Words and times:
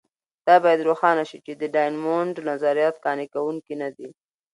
دا 0.47 0.55
باید 0.63 0.85
روښانه 0.87 1.23
شي 1.29 1.39
چې 1.45 1.53
د 1.55 1.63
ډایمونډ 1.75 2.35
نظریات 2.49 2.95
قانع 3.05 3.27
کوونکي 3.33 3.73
نه 3.81 3.89
دي. 3.97 4.09